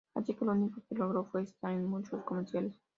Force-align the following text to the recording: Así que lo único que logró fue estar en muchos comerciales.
Así 0.15 0.33
que 0.33 0.45
lo 0.45 0.53
único 0.53 0.81
que 0.89 0.95
logró 0.95 1.25
fue 1.25 1.43
estar 1.43 1.71
en 1.73 1.85
muchos 1.85 2.23
comerciales. 2.23 2.75